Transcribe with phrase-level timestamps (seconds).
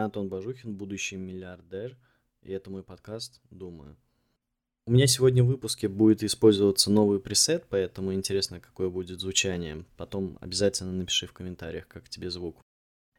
[0.00, 1.94] Я Антон Бажухин, будущий миллиардер,
[2.40, 3.98] и это мой подкаст «Думаю».
[4.86, 9.84] У меня сегодня в выпуске будет использоваться новый пресет, поэтому интересно, какое будет звучание.
[9.98, 12.64] Потом обязательно напиши в комментариях, как тебе звук.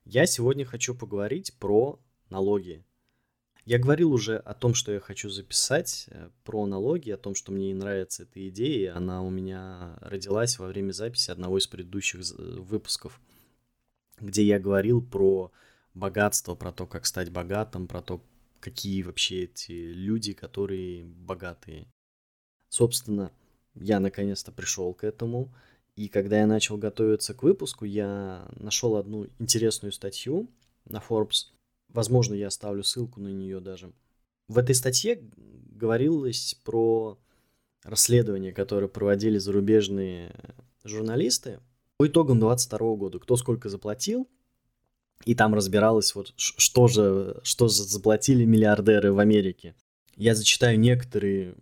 [0.05, 1.99] Я сегодня хочу поговорить про
[2.31, 2.84] налоги.
[3.63, 7.51] Я говорил уже о том, что я хочу записать э, про налоги, о том, что
[7.51, 8.95] мне нравится эта идея.
[8.98, 13.21] Она у меня родилась во время записи одного из предыдущих выпусков,
[14.20, 15.51] где я говорил про
[15.93, 18.21] богатство, про то, как стать богатым, про то,
[18.59, 21.87] какие вообще эти люди, которые богатые.
[22.69, 23.31] Собственно,
[23.75, 25.53] я наконец-то пришел к этому.
[25.95, 30.49] И когда я начал готовиться к выпуску, я нашел одну интересную статью
[30.85, 31.48] на Forbes.
[31.89, 33.91] Возможно, я оставлю ссылку на нее даже.
[34.48, 37.17] В этой статье говорилось про
[37.83, 40.33] расследования, которые проводили зарубежные
[40.83, 41.59] журналисты
[41.98, 43.20] по итогам 2022 года.
[43.20, 44.27] Кто сколько заплатил,
[45.25, 49.75] и там разбиралось, вот что же, что же заплатили миллиардеры в Америке.
[50.15, 51.55] Я зачитаю некоторые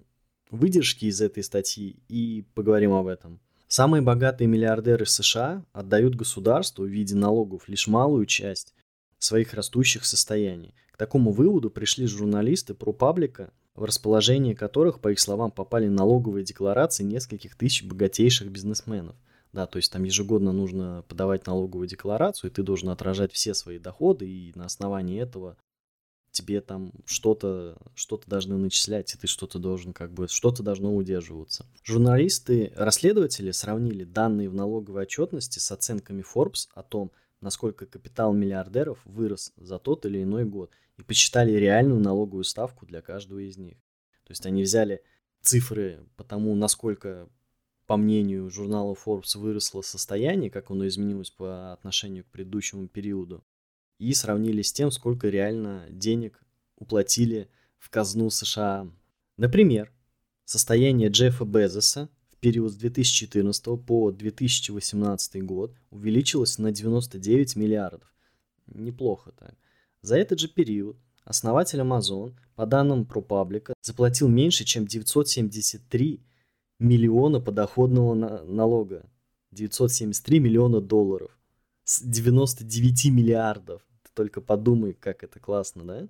[0.50, 3.40] выдержки из этой статьи и поговорим об этом.
[3.68, 8.74] Самые богатые миллиардеры США отдают государству в виде налогов лишь малую часть
[9.20, 10.74] своих растущих состояний.
[10.92, 17.04] К такому выводу пришли журналисты паблика, в расположение которых, по их словам, попали налоговые декларации
[17.04, 19.16] нескольких тысяч богатейших бизнесменов–
[19.52, 23.80] да, то есть там ежегодно нужно подавать налоговую декларацию, и ты должен отражать все свои
[23.80, 25.58] доходы, и на основании этого
[26.32, 31.66] тебе там что-то что должны начислять, и ты что-то должен как бы, что-то должно удерживаться.
[31.84, 37.12] Журналисты, расследователи сравнили данные в налоговой отчетности с оценками Forbes о том,
[37.42, 43.02] насколько капитал миллиардеров вырос за тот или иной год, и посчитали реальную налоговую ставку для
[43.02, 43.78] каждого из них.
[44.26, 45.02] То есть они взяли
[45.42, 47.30] цифры по тому, насколько
[47.90, 53.44] по мнению журнала Forbes, выросло состояние, как оно изменилось по отношению к предыдущему периоду,
[53.98, 56.40] и сравнили с тем, сколько реально денег
[56.76, 57.50] уплатили
[57.80, 58.88] в казну США.
[59.38, 59.92] Например,
[60.46, 68.14] состояние Джеффа Безоса в период с 2014 по 2018 год увеличилось на 99 миллиардов.
[68.68, 69.56] Неплохо так.
[70.04, 76.22] За этот же период основатель Amazon, по данным ProPublica, заплатил меньше, чем 973
[76.80, 79.06] миллиона подоходного на- налога.
[79.52, 81.38] 973 миллиона долларов.
[81.84, 83.82] С 99 миллиардов.
[84.04, 86.08] Ты только подумай, как это классно, да?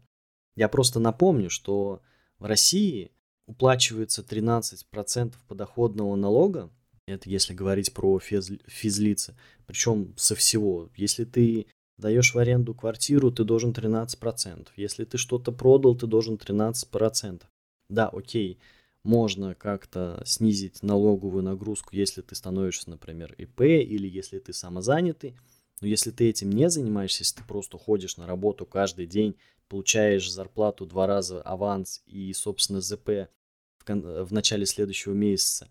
[0.55, 2.01] Я просто напомню, что
[2.37, 3.11] в России
[3.47, 6.69] уплачивается 13% подоходного налога.
[7.07, 9.35] Это если говорить про физ, физлица.
[9.65, 10.89] Причем со всего.
[10.95, 14.67] Если ты даешь в аренду квартиру, ты должен 13%.
[14.75, 17.41] Если ты что-то продал, ты должен 13%.
[17.89, 18.59] Да, окей
[19.03, 25.37] можно как-то снизить налоговую нагрузку, если ты становишься, например, ИП или если ты самозанятый.
[25.81, 29.37] Но если ты этим не занимаешься, если ты просто ходишь на работу каждый день,
[29.69, 33.29] получаешь зарплату два раза аванс и, собственно, ЗП
[33.77, 35.69] в, кон- в начале следующего месяца,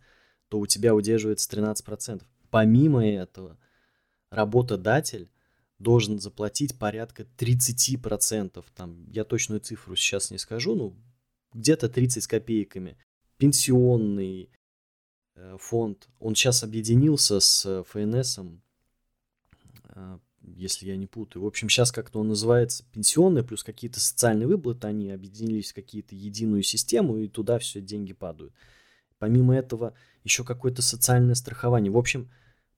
[0.48, 2.22] то у тебя удерживается 13%.
[2.50, 3.58] Помимо этого,
[4.30, 5.30] работодатель
[5.78, 8.64] должен заплатить порядка 30%.
[8.74, 10.96] Там, я точную цифру сейчас не скажу, но
[11.52, 12.96] где-то 30 с копейками
[13.38, 14.50] пенсионный
[15.36, 18.40] э, фонд, он сейчас объединился с ФНС,
[19.94, 21.44] э, если я не путаю.
[21.44, 26.14] В общем, сейчас как-то он называется пенсионный, плюс какие-то социальные выплаты, они объединились в какие-то
[26.14, 28.52] единую систему, и туда все деньги падают.
[29.18, 29.94] Помимо этого,
[30.24, 31.90] еще какое-то социальное страхование.
[31.90, 32.30] В общем,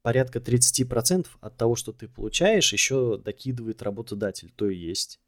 [0.02, 4.52] порядка 30% от того, что ты получаешь, еще докидывает работодатель.
[4.56, 5.20] То есть,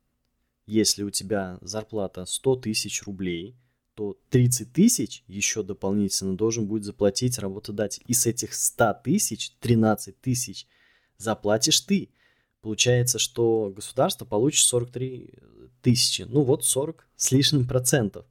[0.66, 3.56] если у тебя зарплата 100 тысяч рублей–
[3.95, 8.03] то 30 тысяч еще дополнительно должен будет заплатить работодатель.
[8.07, 10.67] И с этих 100 тысяч 13 тысяч
[11.19, 12.11] заплатишь ты.
[12.61, 15.35] Получается, что государство получит 43
[15.83, 16.23] тысячи.
[16.23, 18.25] Ну вот 40 с лишним процентов.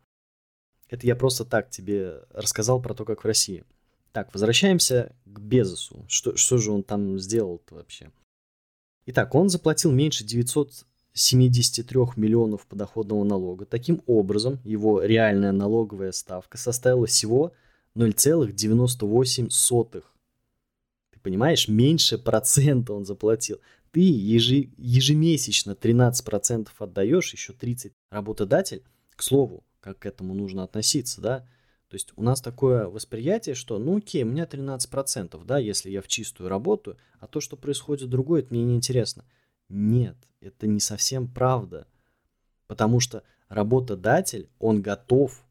[0.90, 3.64] Это я просто так тебе рассказал про то, как в России.
[4.12, 6.06] Так, возвращаемся к Безосу.
[6.10, 8.12] Что, что же он там сделал-то вообще?
[9.06, 13.66] Итак, он заплатил меньше 900 73 миллионов подоходного налога.
[13.66, 17.54] Таким образом, его реальная налоговая ставка составила всего
[17.96, 20.04] 0,98.
[21.12, 23.60] Ты понимаешь, меньше процента он заплатил.
[23.92, 28.84] Ты ежемесячно 13% отдаешь, еще 30% работодатель.
[29.16, 31.46] К слову, как к этому нужно относиться, да?
[31.90, 36.02] То есть у нас такое восприятие, что ну окей, у меня 13%, да, если я
[36.02, 39.26] в чистую работаю, а то, что происходит другое, это мне не интересно.
[39.72, 41.88] Нет, это не совсем правда.
[42.68, 45.46] Потому что работодатель, он готов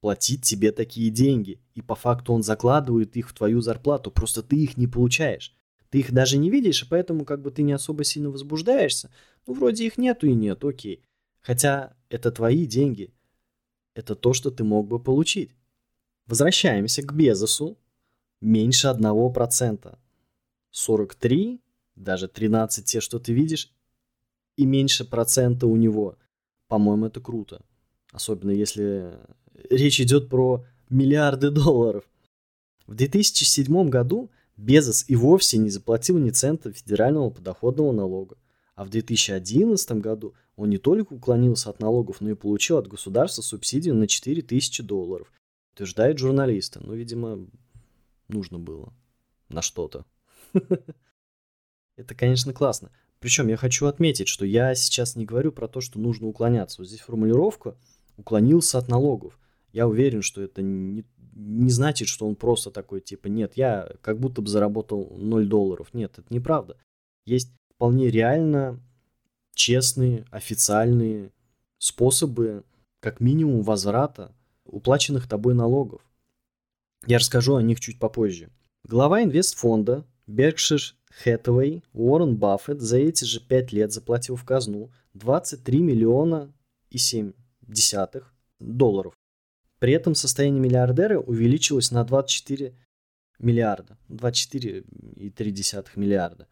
[0.00, 1.60] платить тебе такие деньги.
[1.74, 5.54] И по факту он закладывает их в твою зарплату, просто ты их не получаешь.
[5.90, 9.10] Ты их даже не видишь, и поэтому как бы ты не особо сильно возбуждаешься.
[9.46, 11.04] Ну, вроде их нету и нет, окей.
[11.42, 13.12] Хотя это твои деньги.
[13.94, 15.54] Это то, что ты мог бы получить.
[16.26, 17.76] Возвращаемся к Безосу.
[18.40, 19.98] Меньше 1%.
[20.70, 21.60] 43,
[21.96, 23.72] даже 13 те, что ты видишь,
[24.56, 26.16] и меньше процента у него.
[26.68, 27.62] По-моему, это круто.
[28.12, 29.18] Особенно если
[29.70, 32.04] речь идет про миллиарды долларов.
[32.86, 38.36] В 2007 году Безос и вовсе не заплатил ни цента федерального подоходного налога.
[38.74, 43.42] А в 2011 году он не только уклонился от налогов, но и получил от государства
[43.42, 45.32] субсидию на 4000 долларов.
[45.72, 46.80] Утверждает журналисты.
[46.82, 47.46] Ну, видимо,
[48.28, 48.92] нужно было
[49.48, 50.04] на что-то.
[51.96, 52.90] Это, конечно, классно.
[53.18, 56.80] Причем я хочу отметить, что я сейчас не говорю про то, что нужно уклоняться.
[56.80, 57.76] Вот здесь формулировка
[58.16, 59.38] «уклонился от налогов».
[59.72, 61.04] Я уверен, что это не,
[61.34, 65.94] не значит, что он просто такой, типа, нет, я как будто бы заработал 0 долларов.
[65.94, 66.76] Нет, это неправда.
[67.24, 68.80] Есть вполне реально
[69.54, 71.32] честные, официальные
[71.78, 72.64] способы,
[73.00, 74.34] как минимум, возврата
[74.64, 76.02] уплаченных тобой налогов.
[77.06, 78.50] Я расскажу о них чуть попозже.
[78.84, 85.80] Глава инвестфонда Berkshire Hathaway Уоррен Баффет за эти же 5 лет заплатил в казну 23
[85.80, 86.52] миллиона
[86.90, 87.32] и 7
[87.62, 89.14] десятых долларов.
[89.78, 92.74] При этом состояние миллиардера увеличилось на 24
[93.38, 96.46] миллиарда, 24,3 миллиарда.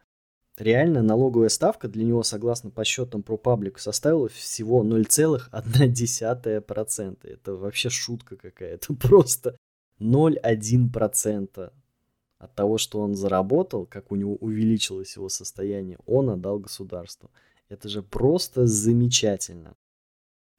[0.57, 7.17] Реальная налоговая ставка для него, согласно подсчетам ProPublic, составила всего 0,1%.
[7.23, 8.93] Это вообще шутка какая-то.
[8.95, 9.55] Просто
[9.99, 11.71] 0,1%
[12.41, 17.29] от того, что он заработал, как у него увеличилось его состояние, он отдал государству.
[17.69, 19.75] Это же просто замечательно.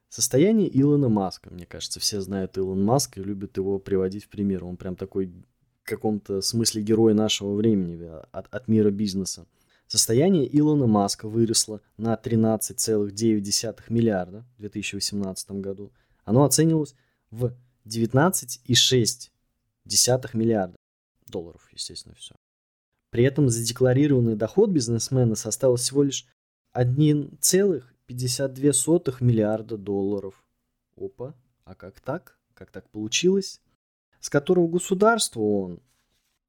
[0.07, 1.53] Состояние Илона Маска.
[1.53, 4.63] Мне кажется, все знают Илон Маска и любят его приводить в пример.
[4.63, 8.01] Он прям такой в каком-то смысле герой нашего времени
[8.31, 9.45] от, от мира бизнеса.
[9.87, 15.91] Состояние Илона Маска выросло на 13,9 миллиарда в 2018 году.
[16.23, 16.95] Оно оценивалось
[17.29, 17.51] в
[17.85, 19.29] 19,6
[20.33, 20.77] миллиарда
[21.33, 22.35] долларов, естественно, все.
[23.09, 26.25] При этом задекларированный доход бизнесмена составил всего лишь
[26.75, 30.43] 1,5 52 миллиарда долларов.
[30.97, 31.33] Опа,
[31.63, 32.37] а как так?
[32.53, 33.61] Как так получилось?
[34.19, 35.79] С которого государству он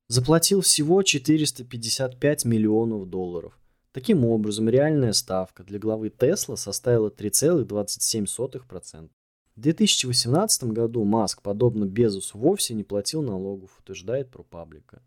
[0.09, 3.59] заплатил всего 455 миллионов долларов.
[3.93, 9.09] Таким образом, реальная ставка для главы Тесла составила 3,27%.
[9.57, 15.01] В 2018 году Маск, подобно Безусу, вовсе не платил налогов, утверждает ProPublica.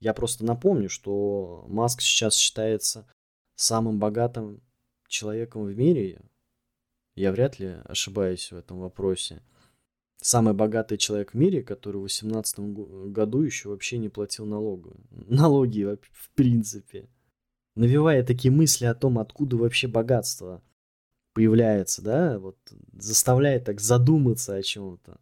[0.00, 3.06] Я просто напомню, что Маск сейчас считается
[3.56, 4.62] самым богатым
[5.08, 6.20] человеком в мире,
[7.16, 9.42] я вряд ли ошибаюсь в этом вопросе,
[10.22, 12.58] самый богатый человек в мире, который в 2018
[13.10, 14.92] году еще вообще не платил налоги.
[15.10, 17.08] Налоги в принципе.
[17.74, 20.62] Навевая такие мысли о том, откуда вообще богатство
[21.38, 22.58] появляется, да, вот
[22.98, 25.20] заставляет так задуматься о чем-то.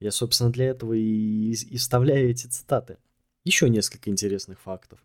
[0.00, 2.96] Я, собственно, для этого и, и вставляю эти цитаты.
[3.44, 4.98] Еще несколько интересных фактов.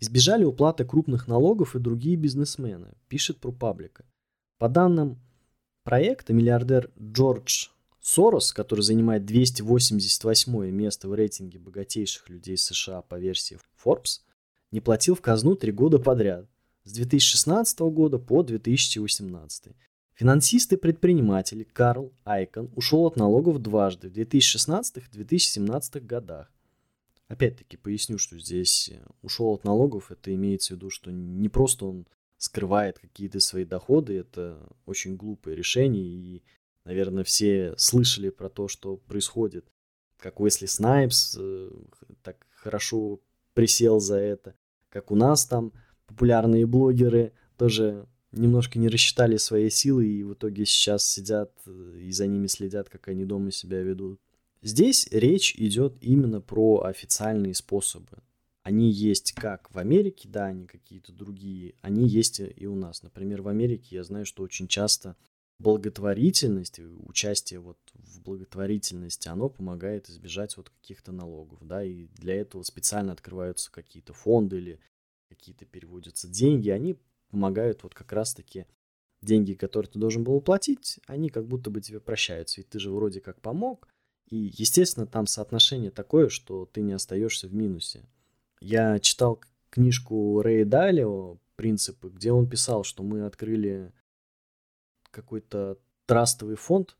[0.00, 4.04] Избежали уплаты крупных налогов и другие бизнесмены, пишет ProPublica.
[4.58, 5.20] По данным
[5.84, 7.68] проекта, миллиардер Джордж
[8.00, 14.22] Сорос, который занимает 288 место в рейтинге богатейших людей США по версии Forbes,
[14.72, 16.48] не платил в казну три года подряд,
[16.84, 19.74] с 2016 года по 2018.
[20.14, 26.52] Финансист и предприниматель Карл Айкон ушел от налогов дважды в 2016 и 2017 годах.
[27.28, 31.86] Опять-таки поясню, что здесь э, ушел от налогов, это имеется в виду, что не просто
[31.86, 36.42] он скрывает какие-то свои доходы, это очень глупое решение, и,
[36.84, 39.66] наверное, все слышали про то, что происходит,
[40.18, 41.70] как Уэсли Снайпс э,
[42.22, 43.20] так хорошо
[43.54, 44.54] присел за это,
[44.90, 45.72] как у нас там
[46.12, 52.12] популярные блогеры тоже немножко не рассчитали свои силы и в итоге сейчас сидят э, и
[52.12, 54.20] за ними следят, как они дома себя ведут.
[54.62, 58.18] Здесь речь идет именно про официальные способы.
[58.62, 63.02] Они есть как в Америке, да, они какие-то другие, они есть и у нас.
[63.02, 65.16] Например, в Америке я знаю, что очень часто
[65.58, 72.62] благотворительность, участие вот в благотворительности, оно помогает избежать вот каких-то налогов, да, и для этого
[72.62, 74.80] специально открываются какие-то фонды или
[75.34, 76.96] какие-то переводятся деньги, они
[77.30, 78.66] помогают вот как раз-таки
[79.22, 82.90] деньги, которые ты должен был уплатить, они как будто бы тебе прощаются, ведь ты же
[82.90, 83.88] вроде как помог,
[84.28, 88.04] и, естественно, там соотношение такое, что ты не остаешься в минусе.
[88.60, 93.92] Я читал книжку Рэя Далио «Принципы», где он писал, что мы открыли
[95.10, 96.96] какой-то трастовый фонд,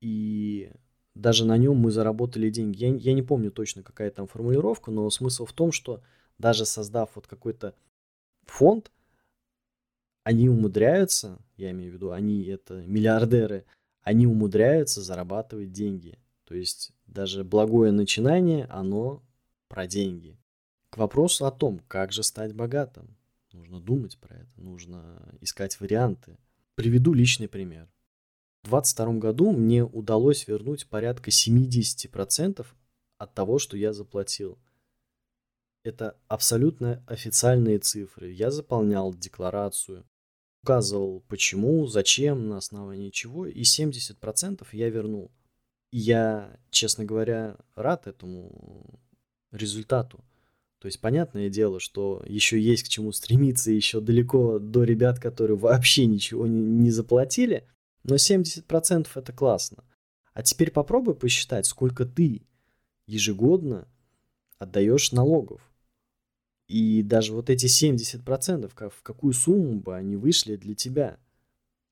[0.00, 0.72] и
[1.14, 2.84] даже на нем мы заработали деньги.
[2.84, 6.02] Я, я не помню точно, какая там формулировка, но смысл в том, что
[6.40, 7.74] даже создав вот какой-то
[8.46, 8.90] фонд,
[10.24, 13.64] они умудряются, я имею в виду, они это миллиардеры,
[14.02, 16.18] они умудряются зарабатывать деньги.
[16.44, 19.22] То есть даже благое начинание, оно
[19.68, 20.36] про деньги.
[20.88, 23.16] К вопросу о том, как же стать богатым.
[23.52, 26.38] Нужно думать про это, нужно искать варианты.
[26.74, 27.88] Приведу личный пример.
[28.62, 32.66] В 2022 году мне удалось вернуть порядка 70%
[33.18, 34.58] от того, что я заплатил.
[35.82, 38.30] Это абсолютно официальные цифры.
[38.30, 40.04] Я заполнял декларацию,
[40.62, 45.30] указывал почему, зачем, на основании чего, и 70% я вернул.
[45.90, 49.00] Я, честно говоря, рад этому
[49.52, 50.22] результату.
[50.80, 55.56] То есть понятное дело, что еще есть к чему стремиться, еще далеко до ребят, которые
[55.56, 57.66] вообще ничего не, не заплатили,
[58.02, 59.84] но 70% это классно.
[60.32, 62.46] А теперь попробуй посчитать, сколько ты
[63.06, 63.88] ежегодно
[64.58, 65.60] отдаешь налогов.
[66.70, 71.18] И даже вот эти 70%, как, в какую сумму бы они вышли для тебя.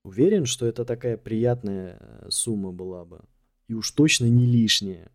[0.04, 3.22] Уверен, что это такая приятная э, сумма была бы.
[3.66, 5.10] И уж точно не лишняя.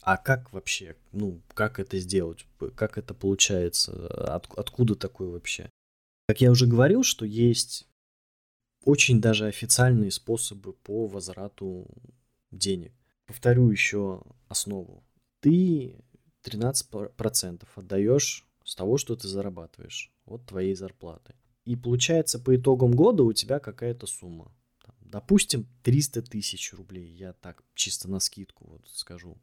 [0.00, 2.46] А как вообще, ну, как это сделать?
[2.74, 4.06] Как это получается?
[4.34, 5.68] От, откуда такое вообще?
[6.26, 7.86] Как я уже говорил, что есть
[8.82, 11.86] очень даже официальные способы по возврату
[12.50, 12.94] денег.
[13.26, 15.04] Повторю еще основу.
[15.40, 15.96] Ты
[16.46, 21.34] 13% отдаешь с того, что ты зарабатываешь от твоей зарплаты.
[21.64, 24.52] И получается по итогам года у тебя какая-то сумма.
[25.00, 27.08] Допустим, 300 тысяч рублей.
[27.08, 29.38] Я так чисто на скидку вот скажу.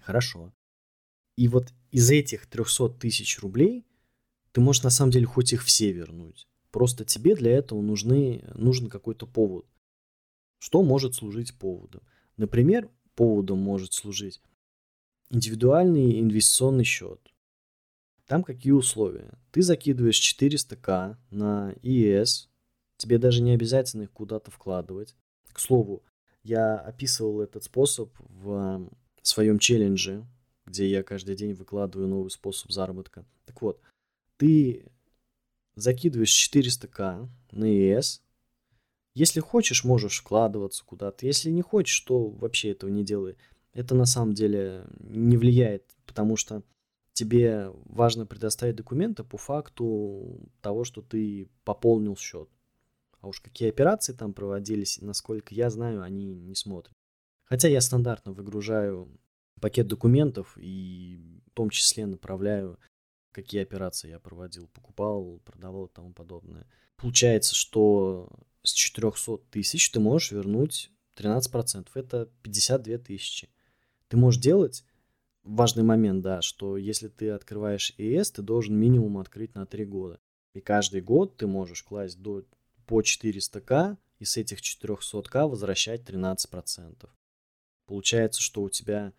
[0.00, 0.52] Хорошо.
[1.36, 3.84] И вот из этих 300 тысяч рублей
[4.52, 6.46] ты можешь на самом деле хоть их все вернуть.
[6.70, 9.66] Просто тебе для этого нужны, нужен какой-то повод.
[10.58, 12.02] Что может служить поводом?
[12.36, 14.40] Например, поводом может служить
[15.30, 17.29] индивидуальный инвестиционный счет.
[18.30, 19.28] Там какие условия?
[19.50, 22.48] Ты закидываешь 400к на ИС,
[22.96, 25.16] тебе даже не обязательно их куда-то вкладывать.
[25.52, 26.04] К слову,
[26.44, 28.88] я описывал этот способ в
[29.20, 30.24] своем челлендже,
[30.64, 33.26] где я каждый день выкладываю новый способ заработка.
[33.46, 33.80] Так вот,
[34.36, 34.86] ты
[35.74, 38.22] закидываешь 400к на ЕС.
[39.16, 41.26] Если хочешь, можешь вкладываться куда-то.
[41.26, 43.36] Если не хочешь, то вообще этого не делай.
[43.72, 46.62] Это на самом деле не влияет, потому что
[47.12, 52.48] тебе важно предоставить документы по факту того, что ты пополнил счет.
[53.20, 56.94] А уж какие операции там проводились, насколько я знаю, они не смотрят.
[57.44, 59.08] Хотя я стандартно выгружаю
[59.60, 62.78] пакет документов и в том числе направляю,
[63.32, 66.66] какие операции я проводил, покупал, продавал и тому подобное.
[66.96, 68.30] Получается, что
[68.62, 71.88] с 400 тысяч ты можешь вернуть 13%.
[71.94, 73.50] Это 52 тысячи.
[74.08, 74.84] Ты можешь делать
[75.42, 80.20] важный момент, да, что если ты открываешь ЕС, ты должен минимум открыть на 3 года.
[80.54, 82.44] И каждый год ты можешь класть до,
[82.86, 87.08] по 400к и с этих 400к возвращать 13%.
[87.86, 89.12] Получается, что у тебя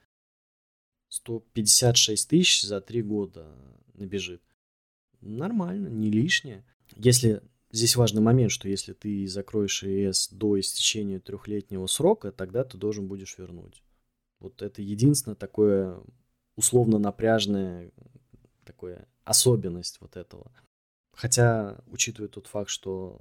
[1.10, 3.54] 156 тысяч за три года
[3.94, 4.42] набежит.
[5.20, 6.66] Нормально, не лишнее.
[6.96, 12.78] Если здесь важный момент, что если ты закроешь ЕС до истечения трехлетнего срока, тогда ты
[12.78, 13.84] должен будешь вернуть.
[14.42, 16.02] Вот это единственное такое
[16.56, 17.92] условно напряжное
[18.66, 20.52] такое особенность вот этого.
[21.14, 23.20] Хотя, учитывая тот факт, что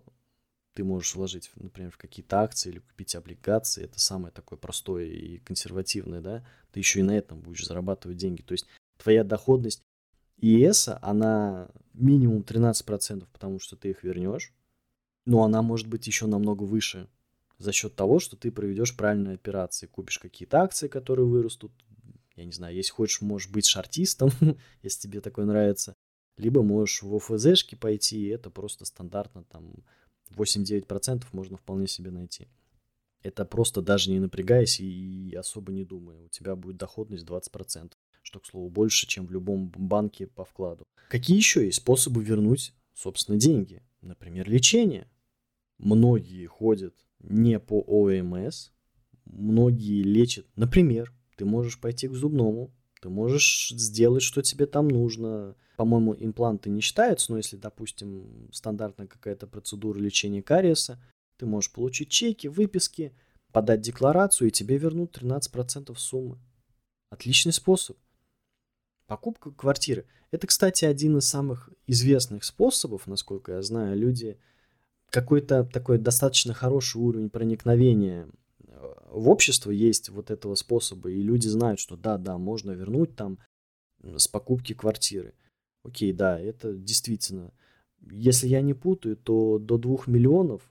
[0.74, 3.84] ты можешь вложить, например, в какие-то акции или купить облигации.
[3.84, 6.46] Это самое такое простое и консервативное, да.
[6.72, 8.42] Ты еще и на этом будешь зарабатывать деньги.
[8.42, 9.82] То есть твоя доходность
[10.38, 14.54] ИС, она минимум 13%, потому что ты их вернешь.
[15.26, 17.08] Но она может быть еще намного выше
[17.60, 19.86] за счет того, что ты проведешь правильные операции.
[19.86, 21.72] Купишь какие-то акции, которые вырастут.
[22.34, 24.30] Я не знаю, если хочешь, можешь быть шартистом,
[24.82, 25.94] если тебе такое нравится.
[26.38, 29.74] Либо можешь в ОФЗшки пойти, и это просто стандартно там
[30.30, 32.48] 8-9% можно вполне себе найти.
[33.22, 36.18] Это просто даже не напрягаясь и особо не думая.
[36.22, 40.84] У тебя будет доходность 20%, что, к слову, больше, чем в любом банке по вкладу.
[41.10, 43.82] Какие еще есть способы вернуть, собственно, деньги?
[44.00, 45.10] Например, лечение.
[45.76, 48.70] Многие ходят не по ОМС,
[49.24, 50.46] многие лечат.
[50.56, 55.56] Например, ты можешь пойти к зубному, ты можешь сделать, что тебе там нужно.
[55.76, 61.02] По-моему, импланты не считаются, но если, допустим, стандартная какая-то процедура лечения кариеса,
[61.38, 63.14] ты можешь получить чеки, выписки,
[63.50, 66.38] подать декларацию, и тебе вернут 13% суммы.
[67.08, 67.96] Отличный способ.
[69.06, 70.06] Покупка квартиры.
[70.30, 73.96] Это, кстати, один из самых известных способов, насколько я знаю.
[73.96, 74.38] Люди
[75.10, 78.28] какой-то такой достаточно хороший уровень проникновения
[79.10, 83.38] в общество есть вот этого способа, и люди знают, что да, да, можно вернуть там
[84.02, 85.34] с покупки квартиры.
[85.82, 87.52] Окей, да, это действительно.
[88.10, 90.62] Если я не путаю, то до 2 миллионов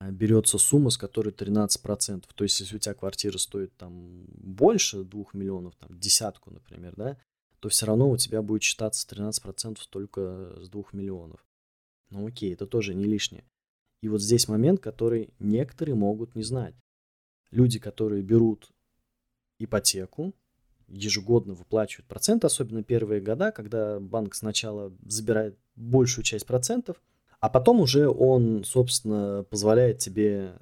[0.00, 2.24] а, берется сумма, с которой 13%.
[2.34, 7.18] То есть, если у тебя квартира стоит там больше 2 миллионов, там десятку, например, да,
[7.60, 11.45] то все равно у тебя будет считаться 13% только с 2 миллионов.
[12.10, 13.44] Ну окей, это тоже не лишнее.
[14.02, 16.74] И вот здесь момент, который некоторые могут не знать.
[17.50, 18.70] Люди, которые берут
[19.58, 20.34] ипотеку,
[20.88, 27.02] ежегодно выплачивают проценты, особенно первые года, когда банк сначала забирает большую часть процентов,
[27.40, 30.56] а потом уже он, собственно, позволяет тебе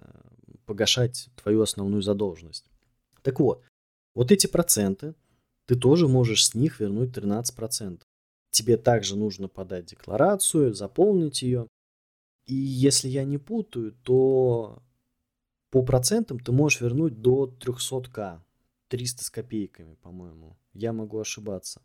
[0.67, 2.71] погашать твою основную задолженность.
[3.23, 3.63] Так вот,
[4.15, 5.15] вот эти проценты,
[5.67, 8.01] ты тоже можешь с них вернуть 13%.
[8.55, 11.67] Тебе также нужно подать декларацию, заполнить ее.
[12.47, 14.81] И если я не путаю, то
[15.71, 18.39] по процентам ты можешь вернуть до 300к.
[18.91, 20.57] 300 с копейками, по-моему.
[20.73, 21.83] Я могу ошибаться.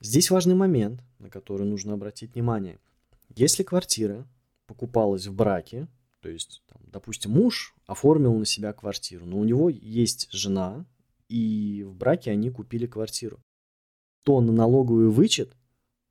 [0.00, 2.80] Здесь важный момент, на который нужно обратить внимание.
[3.28, 4.26] Если квартира
[4.66, 5.86] покупалась в браке,
[6.22, 10.84] то есть, там, допустим, муж оформил на себя квартиру, но у него есть жена,
[11.28, 13.40] и в браке они купили квартиру,
[14.26, 15.56] то на налоговый вычет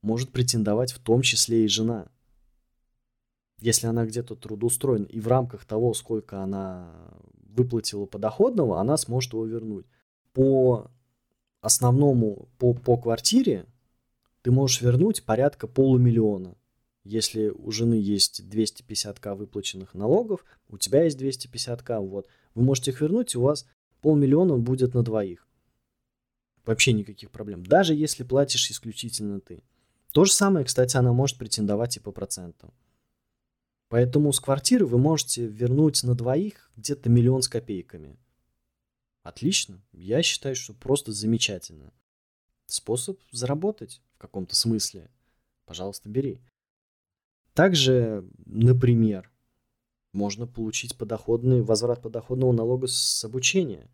[0.01, 2.07] может претендовать в том числе и жена.
[3.59, 6.93] Если она где-то трудоустроена и в рамках того, сколько она
[7.33, 9.85] выплатила подоходного, она сможет его вернуть.
[10.31, 10.89] По
[11.59, 13.65] основному, по, по квартире
[14.43, 16.55] ты можешь вернуть порядка полумиллиона.
[17.03, 23.01] Если у жены есть 250к выплаченных налогов, у тебя есть 250к, вот, вы можете их
[23.01, 23.67] вернуть, и у вас
[23.99, 25.44] полмиллиона будет на двоих.
[26.65, 27.65] Вообще никаких проблем.
[27.65, 29.63] Даже если платишь исключительно ты.
[30.11, 32.73] То же самое, кстати, она может претендовать и по процентам.
[33.89, 38.17] Поэтому с квартиры вы можете вернуть на двоих где-то миллион с копейками.
[39.21, 39.81] Отлично.
[39.91, 41.93] Я считаю, что просто замечательно.
[42.65, 45.09] Способ заработать в каком-то смысле.
[45.65, 46.39] Пожалуйста, бери.
[47.53, 49.31] Также, например,
[50.13, 53.89] можно получить подоходный, возврат подоходного налога с обучения.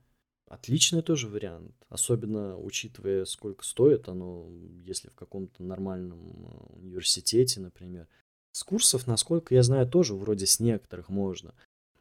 [0.51, 4.49] Отличный тоже вариант, особенно учитывая, сколько стоит оно,
[4.83, 8.09] если в каком-то нормальном э, университете, например.
[8.51, 11.53] С курсов, насколько я знаю, тоже вроде с некоторых можно.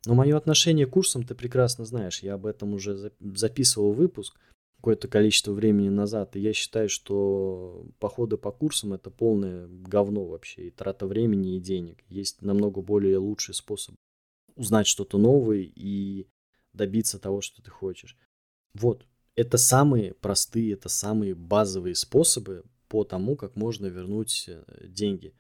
[0.05, 2.25] Но мое отношение к курсам ты прекрасно знаешь.
[2.25, 4.37] Я об этом уже записывал выпуск
[4.79, 6.35] какое-то количество времени назад.
[6.35, 10.63] И я считаю, что походы по курсам это полное говно вообще.
[10.63, 12.03] И трата времени и денег.
[12.09, 13.95] Есть намного более лучший способ
[14.57, 16.27] узнать что-то новое и
[16.73, 18.17] добиться того, что ты хочешь.
[18.75, 19.07] Вот.
[19.37, 25.35] Это самые простые, это самые базовые способы по тому, как можно вернуть э, деньги.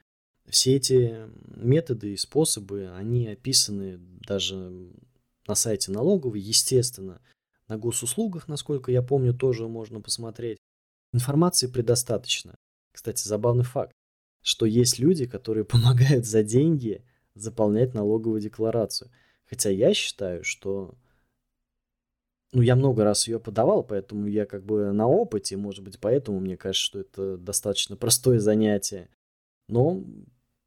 [0.48, 4.72] Все эти методы и способы, они описаны даже
[5.46, 7.20] на сайте налоговой, естественно.
[7.68, 10.58] На госуслугах, насколько я помню, тоже можно посмотреть.
[11.12, 12.56] Информации предостаточно.
[12.92, 13.92] Кстати, забавный факт,
[14.42, 19.10] что есть люди, которые помогают за деньги заполнять налоговую декларацию.
[19.46, 20.94] Хотя я считаю, что...
[22.52, 26.40] Ну, я много раз ее подавал, поэтому я как бы на опыте, может быть, поэтому
[26.40, 29.08] мне кажется, что это достаточно простое занятие.
[29.68, 30.04] Но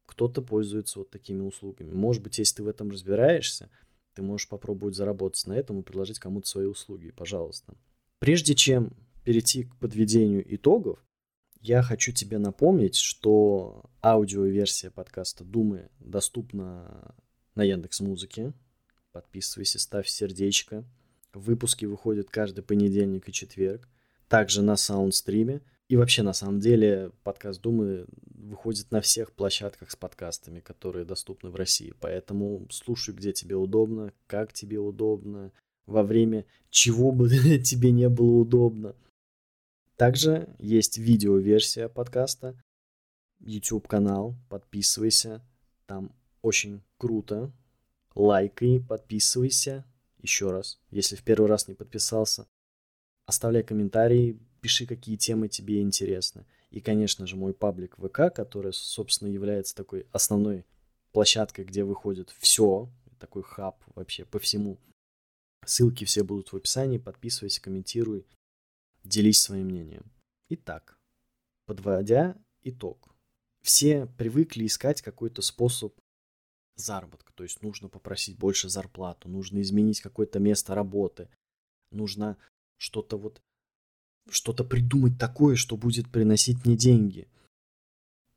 [0.06, 1.92] кто-то пользуется вот такими услугами.
[1.92, 3.70] Может быть, если ты в этом разбираешься,
[4.14, 7.74] ты можешь попробовать заработать на этом и предложить кому-то свои услуги, пожалуйста.
[8.18, 11.04] Прежде чем перейти к подведению итогов,
[11.60, 17.14] я хочу тебе напомнить, что аудиоверсия подкаста Думы доступна
[17.54, 18.52] на Яндекс Музыке.
[19.12, 20.84] Подписывайся, ставь сердечко.
[21.34, 23.88] Выпуски выходят каждый понедельник и четверг.
[24.28, 29.96] Также на саундстриме– и вообще, на самом деле, подкаст Думы выходит на всех площадках с
[29.96, 31.92] подкастами, которые доступны в России.
[32.00, 35.52] Поэтому слушай, где тебе удобно, как тебе удобно,
[35.84, 38.96] во время чего бы тебе не было удобно.
[39.96, 42.58] Также есть видеоверсия подкаста,
[43.40, 45.42] YouTube-канал, подписывайся,
[45.86, 47.52] там очень круто.
[48.14, 49.84] Лайкай, подписывайся.
[50.24, 52.48] Еще раз, если в первый раз не подписался,
[53.26, 56.46] оставляй комментарий, пиши, какие темы тебе интересны.
[56.70, 60.64] И, конечно же, мой паблик ВК, который, собственно, является такой основной
[61.12, 64.78] площадкой, где выходит все, такой хаб вообще по всему.
[65.66, 68.24] Ссылки все будут в описании, подписывайся, комментируй,
[69.04, 70.10] делись своим мнением.
[70.48, 70.98] Итак,
[71.66, 73.14] подводя итог.
[73.60, 75.94] Все привыкли искать какой-то способ
[76.76, 81.28] заработка, то есть нужно попросить больше зарплату, нужно изменить какое-то место работы,
[81.90, 82.36] нужно
[82.76, 83.42] что-то вот
[84.30, 87.28] что-то придумать такое, что будет приносить мне деньги.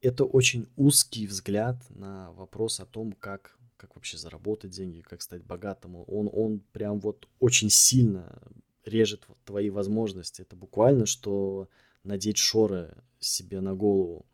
[0.02, 5.44] Это очень узкий взгляд на вопрос о том, как, как вообще заработать деньги, как стать
[5.44, 5.96] богатым.
[5.96, 8.42] Он, он прям вот очень сильно
[8.86, 10.42] режет твои возможности.
[10.42, 11.70] Это буквально, что
[12.04, 14.26] надеть шоры себе на голову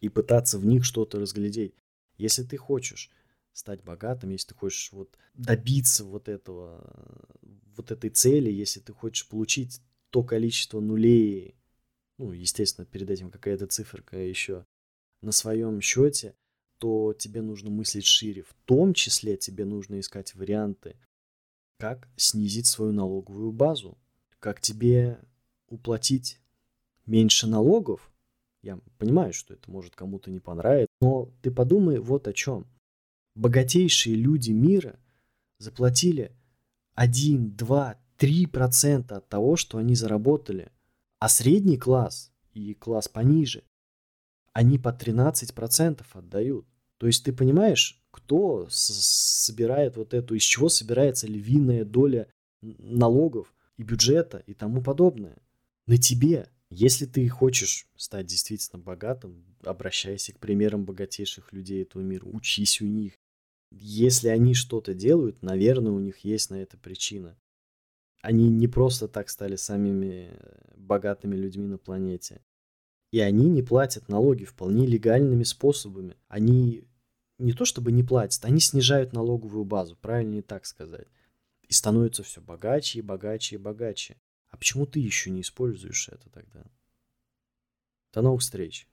[0.00, 1.74] и пытаться в них что-то разглядеть.
[2.18, 3.10] Если ты хочешь
[3.52, 6.84] стать богатым, если ты хочешь вот добиться вот этого,
[7.76, 11.54] вот этой цели, если ты хочешь получить то количество нулей,
[12.18, 14.66] ну, естественно, перед этим какая-то циферка еще
[15.22, 16.34] на своем счете,
[16.78, 18.42] то тебе нужно мыслить шире.
[18.42, 20.96] В том числе тебе нужно искать варианты,
[21.78, 23.98] как снизить свою налоговую базу,
[24.40, 25.20] как тебе
[25.68, 26.40] уплатить
[27.06, 28.12] меньше налогов.
[28.62, 32.66] Я понимаю, что это может кому-то не понравиться, но ты подумай вот о чем.
[33.34, 34.98] Богатейшие люди мира
[35.58, 36.32] заплатили
[36.94, 40.72] 1, 2, 3% от того, что они заработали.
[41.20, 43.62] А средний класс и класс пониже,
[44.52, 46.66] они по 13% отдают.
[46.98, 52.26] То есть ты понимаешь, кто собирает вот эту, из чего собирается львиная доля
[52.60, 55.38] налогов и бюджета и тому подобное.
[55.86, 56.48] На тебе.
[56.70, 62.86] Если ты хочешь стать действительно богатым, обращайся к примерам богатейших людей этого мира, учись у
[62.86, 63.14] них.
[63.70, 67.38] Если они что-то делают, наверное, у них есть на это причина.
[68.20, 72.42] Они не просто так стали самыми э, богатыми людьми на планете.
[73.12, 76.16] И они не платят налоги вполне легальными способами.
[76.28, 76.84] Они
[77.38, 81.06] не то чтобы не платят, они снижают налоговую базу, правильнее так сказать.
[81.68, 84.16] И становятся все богаче и богаче и богаче.
[84.48, 86.64] А почему ты еще не используешь это тогда?
[88.12, 88.88] До новых встреч!